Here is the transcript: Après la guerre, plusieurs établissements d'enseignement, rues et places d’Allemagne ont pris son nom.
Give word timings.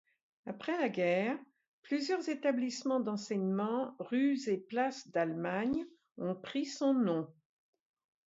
Après 0.47 0.79
la 0.79 0.89
guerre, 0.89 1.37
plusieurs 1.83 2.27
établissements 2.27 3.01
d'enseignement, 3.01 3.95
rues 3.99 4.39
et 4.49 4.57
places 4.57 5.07
d’Allemagne 5.11 5.85
ont 6.17 6.33
pris 6.33 6.65
son 6.65 6.95
nom. 6.95 7.31